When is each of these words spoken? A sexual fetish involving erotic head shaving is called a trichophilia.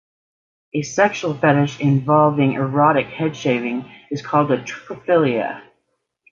A 0.73 0.81
sexual 0.81 1.35
fetish 1.35 1.79
involving 1.79 2.53
erotic 2.53 3.05
head 3.09 3.35
shaving 3.37 3.87
is 4.09 4.23
called 4.25 4.49
a 4.51 4.57
trichophilia. 4.63 5.61